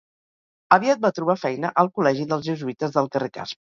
[0.77, 3.61] Aviat va trobar feina al Col·legi dels Jesuïtes del carrer Casp.